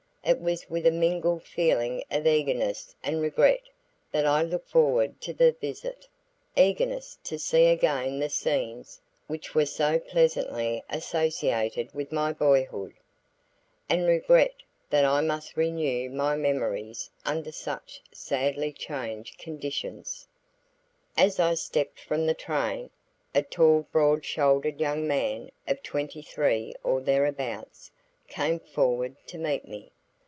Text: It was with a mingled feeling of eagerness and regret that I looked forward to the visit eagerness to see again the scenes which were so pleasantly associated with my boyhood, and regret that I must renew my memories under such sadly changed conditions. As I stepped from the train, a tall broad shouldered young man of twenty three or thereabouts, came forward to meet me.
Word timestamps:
It 0.23 0.39
was 0.39 0.69
with 0.69 0.85
a 0.85 0.91
mingled 0.91 1.41
feeling 1.41 2.03
of 2.11 2.27
eagerness 2.27 2.95
and 3.01 3.19
regret 3.23 3.61
that 4.11 4.23
I 4.27 4.43
looked 4.43 4.69
forward 4.69 5.19
to 5.21 5.33
the 5.33 5.51
visit 5.53 6.07
eagerness 6.55 7.17
to 7.23 7.39
see 7.39 7.65
again 7.65 8.19
the 8.19 8.29
scenes 8.29 9.01
which 9.25 9.55
were 9.55 9.65
so 9.65 9.97
pleasantly 9.97 10.83
associated 10.91 11.91
with 11.95 12.11
my 12.11 12.33
boyhood, 12.33 12.93
and 13.89 14.05
regret 14.05 14.53
that 14.91 15.05
I 15.05 15.21
must 15.21 15.57
renew 15.57 16.07
my 16.11 16.35
memories 16.35 17.09
under 17.25 17.51
such 17.51 18.01
sadly 18.13 18.71
changed 18.71 19.39
conditions. 19.39 20.27
As 21.17 21.39
I 21.39 21.55
stepped 21.55 21.99
from 21.99 22.27
the 22.27 22.35
train, 22.35 22.91
a 23.33 23.41
tall 23.41 23.87
broad 23.91 24.23
shouldered 24.23 24.79
young 24.79 25.07
man 25.07 25.49
of 25.67 25.81
twenty 25.81 26.21
three 26.21 26.75
or 26.83 27.01
thereabouts, 27.01 27.89
came 28.27 28.59
forward 28.59 29.15
to 29.25 29.39
meet 29.39 29.67
me. 29.67 29.91